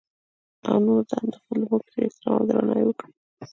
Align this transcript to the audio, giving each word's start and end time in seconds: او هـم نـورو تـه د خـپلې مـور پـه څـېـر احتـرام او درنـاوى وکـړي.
او 0.67 0.75
هـم 0.77 0.83
نـورو 0.87 1.07
تـه 1.09 1.15
د 1.33 1.35
خـپلې 1.41 1.63
مـور 1.69 1.81
پـه 1.85 1.89
څـېـر 1.93 2.03
احتـرام 2.07 2.35
او 2.37 2.45
درنـاوى 2.49 2.85
وکـړي. 2.87 3.13